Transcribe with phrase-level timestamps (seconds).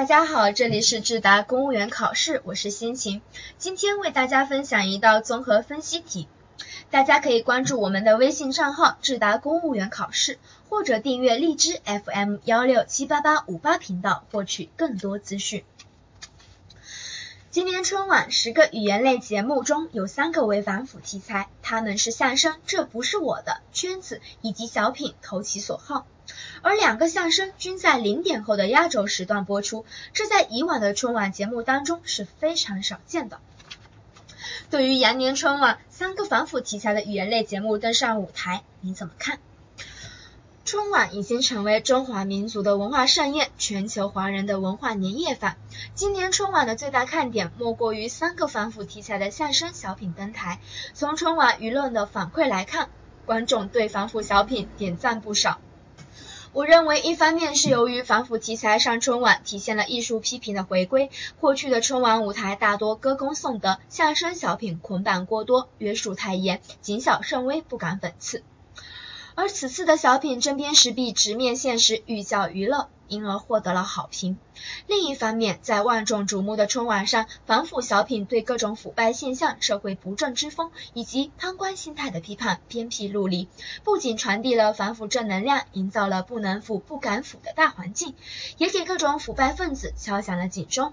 [0.00, 3.20] 大家好，这里是智达公务员考试，我是心情。
[3.58, 6.26] 今天为大家分享一道综合分析题，
[6.90, 10.38] 大家可以关注我们的微信账号智达公务员考试，
[10.70, 15.64] 或者订阅荔枝 FM 幺六七八八五八频道获取更多资讯。
[17.50, 25.98] 今年春晚十个语言类节目中有三个为反腐题材，他们是相声《这不是我的圈子》以及小品《投其所好》。
[26.62, 33.40] 而两个相声均在零点后的压轴时段播出，这在以往的春晚节目当中是非常少见的。
[34.68, 39.38] 对于羊年春晚三个反腐题材的语言类节目登上舞台，你怎么看？
[40.64, 45.56] 春晚已经成为中华民族的文化盛宴，全球华人的文化年夜饭。
[45.96, 50.60] 今年春晚的最大看点莫过于三个反腐题材的相声小品登台。
[50.94, 52.88] 从春晚舆论的反馈来看，
[53.26, 55.58] 观众对反腐小品点赞不少。
[56.52, 61.08] 我认为，一方面是由于反腐题材上春晚，体现了艺术批评的回归。
[61.38, 68.42] 过去的春晚舞台大多歌功颂德，相声小品捆绑过多，约束太严，谨小慎微，不敢讽刺。
[69.40, 72.90] 而此次的小品针砭时弊，直面现实，寓教于乐。
[73.08, 74.36] 因而获得了好评。
[74.86, 83.48] 另一方面，在万众瞩目的春晚上，反腐小品对各种腐败现象、社会不正之风以及贪官心态的批判鞭辟入里，
[83.82, 88.14] 不仅传递了反腐正能量，营造了不能腐、不敢腐的大环境，
[88.58, 90.92] 也给各种腐败分子敲响了警钟。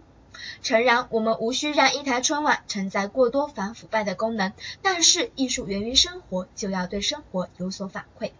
[0.61, 8.31] 诚然，我们无需让一台春晚承载过多反腐败的功能，但是艺术源于生活，就要对生活有所反馈。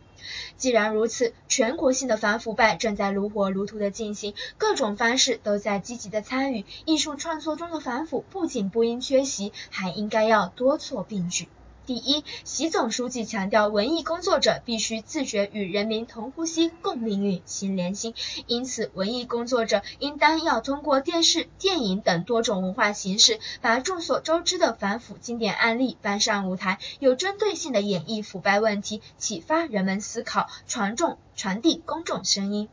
[0.58, 6.66] 既然如此，全国性的反腐败正在如火如荼的进行，各种方式都在积极的参与。
[6.86, 11.48] 艺术创作中的反腐不仅不应缺席，还应该要多措并举。
[11.88, 18.14] 第一，习总书记强调，文艺工作者必须自觉与人民同呼吸、共命运、心连心。
[18.46, 32.68] 因此，文艺工作者应当要通过电视、电影等多种文化形式，把众所周知的反腐经典案例搬上舞台，有针对性的演绎腐败问题，启发人们思考，传众传递公众声音。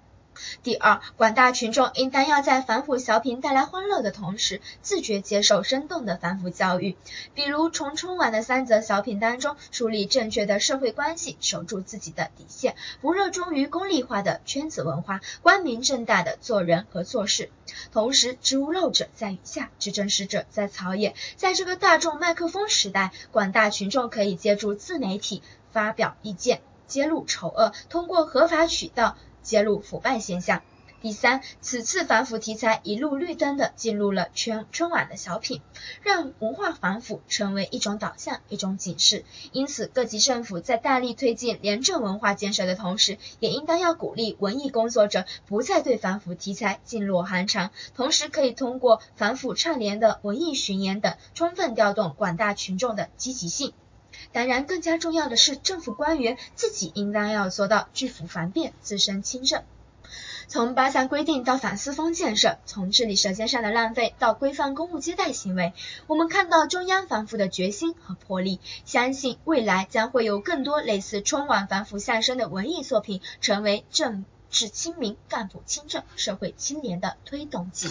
[0.62, 6.97] 第二，广大群众应当要在反腐小品带来欢乐的同时，自觉接受生动的反腐教育。
[7.34, 17.50] 比如，从春晚的三则小品当中，树立正确的社会关系，守住自己的底线，不热衷于功利化的圈子文化，光明正大的做人和做事。
[17.93, 21.15] 同时，知无漏者在雨下，知真实者在草野。
[21.37, 25.43] 在这个大众麦克风时代，广大群众可以借助自媒体
[25.73, 29.17] 发表意见，揭露丑恶，通过合法渠道。
[29.44, 30.62] 揭露腐败现象。
[31.00, 35.60] 第三，此次反腐题材一路绿灯的进入了春春晚的小品，
[36.03, 39.22] 让文化反腐成为一种导向、一种警示。
[39.53, 53.75] 因此，各级政府在大力推进廉政文化建设的同时，也应当要鼓励文艺工作者不再对反腐题材噤若寒蝉，同时可以通过反腐倡廉的文艺巡演等，充分调动广大群众的积极性。
[54.33, 59.63] 当然，更加重要的是，政府官员自己应当要做到拒腐防变、自身清正。
[60.47, 65.73] 从八项规定到反思风建设，从治理舌尖上的浪费到规范公务接待行为，
[66.07, 68.61] 我们看到中央反腐的决心和魄力。
[68.85, 77.89] 相信未来将会有更多类似春晚反腐相声的文艺作品，成为政治清明、干部清正、社会清廉的推动剂。